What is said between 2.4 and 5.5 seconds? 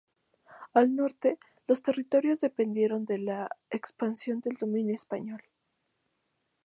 dependieron de la expansión del dominio español.